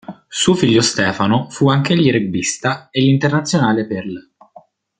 Suo 0.27 0.55
figlio 0.55 0.81
Stefano 0.81 1.47
fu 1.51 1.69
anch'egli 1.69 2.11
rugbista 2.11 2.89
e 2.89 3.03
internazionale 3.05 3.85
per 3.85 4.07
l'. 4.07 4.31